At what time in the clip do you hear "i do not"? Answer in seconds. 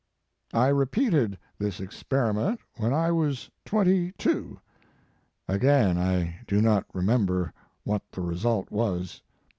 5.99-6.87